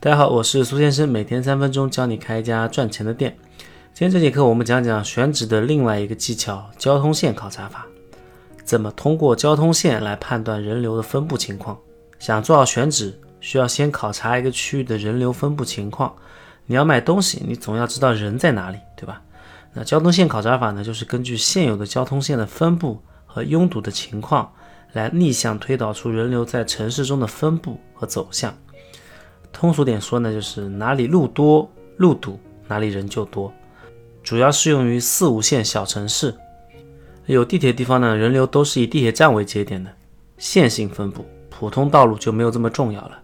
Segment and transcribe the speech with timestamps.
[0.00, 3.36] 大家好，我是苏先生，每天三分钟教你开一家赚钱的店。
[3.92, 7.84] 今天这节课我们讲讲选址的另外一个技巧——交通线考察法。
[8.62, 11.76] 怎么通过交通线来判断人流的分布情况？
[12.20, 16.14] 想做好选址，需要先考察一个区域的人流分布情况。
[16.66, 19.20] 你要买东西，你总要知道人在哪里，对吧？
[19.72, 24.52] 那交通线考察法呢，就是根据现有的交通线的分布和拥堵的情况，
[24.92, 28.56] 来逆向推导出人流在城市中的分布和走向。
[29.52, 33.52] 通俗点说呢，就是哪里路多路堵，哪里人就多。
[34.22, 36.34] 主要适用于四五线小城市，
[37.26, 39.90] 有地铁地方呢，人流都是以地铁站为节点的，
[40.36, 43.18] 线性分布，普通道路就没有这么重要了，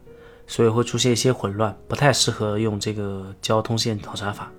[0.46, 4.50] 所以会出现一些混乱，不太适合用这个交通线考察法。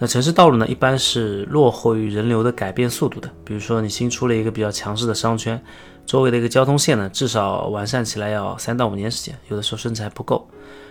[0.00, 3.28] 那城市道路呢，一般是落后于人流的改变速度的。
[3.44, 5.60] 比如说，你新出了一个比较强势的商圈，
[6.06, 10.48] 周围的一个交通线呢，至少完善起来要三到五年时间，有的时候甚至还不够。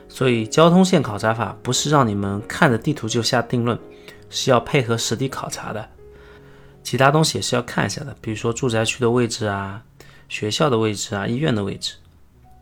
[0.09, 3.79] 所以，交通线考察法不是让你们看着地图就下定论，
[4.29, 5.87] 是要配合实地考察的。
[6.83, 9.81] 其他东西也是要看一下的，比如说住宅区的位置啊、
[10.27, 11.93] 学校的位置啊、医院的位置。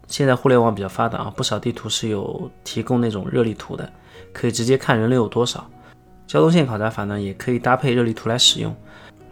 [0.08, 3.92] 现在互联网比较发达啊，不少地图是有提供那种热力图的，
[4.32, 5.68] 可以直接看人流有多少。
[6.28, 8.76] 交通线考察法呢，也可以搭配热力图来使用。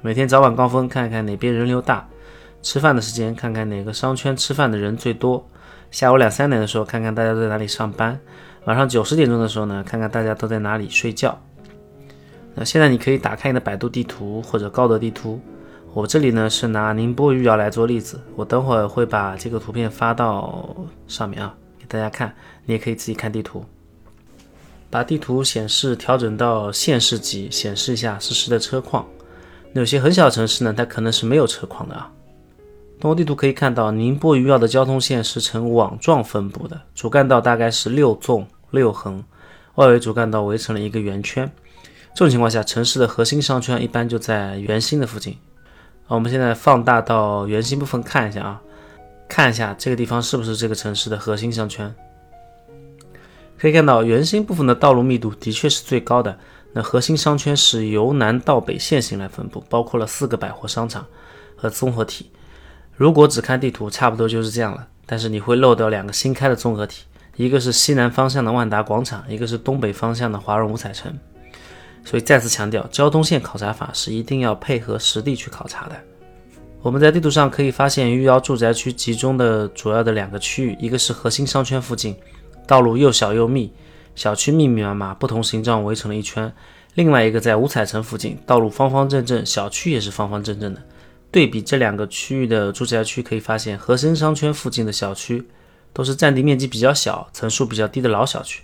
[0.01, 2.07] 每天早晚高峰看看哪边人流大，
[2.61, 5.43] 吃饭的时间看看哪个商圈吃饭的人最多。
[5.91, 8.15] 下午两三点的时候，看看大家都在哪里上班；
[8.65, 11.39] 晚上九十点钟的时候呢，看看大家都在哪里睡觉。
[12.55, 15.41] 那现在你可以打开你的百度地图或者高德地图。
[15.93, 20.75] 我这里呢是拿宁波余姚来做例子，我等会儿会把这个图片发到
[21.07, 22.33] 上面啊，给大家看。
[22.65, 23.63] 你也可以自己看地图，
[24.93, 29.03] 把地图显示调整到县市级，显示一下实时的车况。
[29.73, 32.11] 有些很小城市呢，它可能是没有车况的啊。
[33.01, 39.23] 通过地图可以看到，宁波余姚的交通线是呈网状分布的，主干道大概是六纵六横，
[39.73, 41.51] 外围主干道围成了一个圆圈。
[42.13, 45.35] 这种情况下，城市的核心商圈一般就在圆心的附近。
[46.05, 48.61] 我们现在放大到圆心部分看一下啊，
[49.27, 51.91] 看一下这个地方是不是这个城市的核心商圈。
[53.63, 56.37] 可以看到，圆心部分的道路密度的确是最高的。
[56.73, 61.05] 那核心商圈是由南到北线性来分布，包括了四个百货商场
[61.55, 62.29] 和综合体。
[62.93, 64.85] 如果只看地图，差不多就是这样了。
[65.05, 67.05] 但是你会漏掉两个新开的综合体，
[67.37, 71.17] 一个是西南方向的万达广场，一个是东北方向的华润五彩城。
[72.03, 75.95] 所以再次强调，交通线考察法是一定要配合实地去考察的。
[76.81, 82.13] 我们在地图上可以发现，余姚住宅区集中的主要的两个区域，一个是核心商圈附近，
[82.65, 83.71] 道路又小又密，
[84.15, 86.49] 小区密密麻麻，不同形状围成了一圈；
[86.95, 90.81] 另外一个在五彩城附近，道路方方正正，小区也是方方正正的。
[91.31, 95.47] 对比这两个区域的住宅区，可以发现核心商圈附近的小区
[95.91, 98.61] 都是占地面积比较小、层数比较低的老小区；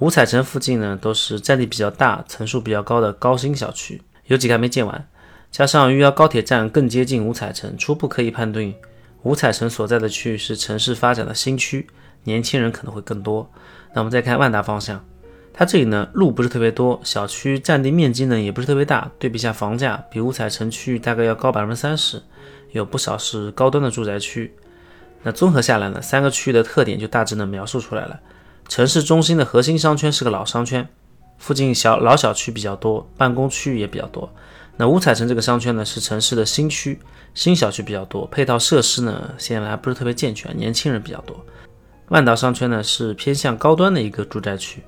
[0.00, 4.02] 五彩城附近呢，都是占地比较大、层数比较高的高新小区。
[4.26, 5.08] 有几个还没建完，
[5.50, 8.74] 加上余姚高铁站更接近五彩城，初步可以判断
[9.22, 11.86] 五彩城所在的区域是城市发展的新区，
[12.24, 13.50] 年轻人可能会更多。
[13.94, 15.04] 那我们再看万达方向。
[15.52, 22.22] 它这里呢，路不是特别多，小区占地面积呢也不是特别大，对比下房价，比五彩城区域大概要高百分之三十，
[22.70, 24.54] 有不少是高端的住宅区。
[25.22, 28.20] 那综合下来呢，三个区域的特点就大致能描述出来了。
[28.68, 30.88] 城市中心的核心商圈是个老商圈，
[31.36, 34.32] 附近小老小区比较多，办公区域也比较多。
[34.80, 36.98] 那五彩城这个商圈呢，是城市的新区，
[37.34, 41.36] 新小区比较多，配套设施呢现在还不是特别健全，年轻人比较多。
[42.08, 44.82] 万达商圈呢是偏向高端的一个住宅区。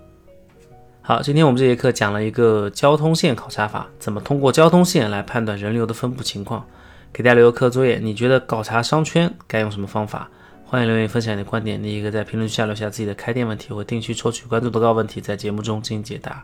[1.03, 6.67] 好，今天我们这节课讲了一个交通线考察法，怎么通过交通线来判断人流的分布情况。
[7.13, 10.27] 给大家留个课作业，你觉得考察商圈该用什么方法？
[10.65, 11.83] 欢迎留言分享你的观点。
[11.83, 16.43] 你也可以在评论区下留下自己的开店问题，或定期抽取关注的高问题，在节目中进行解答。